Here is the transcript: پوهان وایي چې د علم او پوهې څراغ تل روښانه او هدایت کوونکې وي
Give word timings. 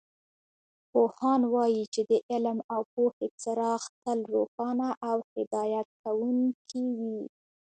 پوهان 0.91 1.41
وایي 1.53 1.83
چې 1.93 2.01
د 2.09 2.11
علم 2.31 2.59
او 2.73 2.81
پوهې 2.93 3.27
څراغ 3.41 3.81
تل 4.03 4.19
روښانه 4.33 4.89
او 5.09 5.17
هدایت 5.35 5.87
کوونکې 6.03 6.83
وي 6.99 7.21